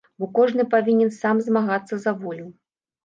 [0.21, 2.47] Бо кожны павінен сам змагацца за волю.